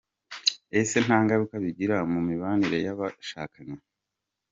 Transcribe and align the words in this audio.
Ese 0.79 0.97
nta 1.05 1.17
ngaruka 1.23 1.55
bigira 1.63 1.97
mu 2.11 2.19
mibanire 2.27 2.77
y’abashakanye?. 2.85 3.77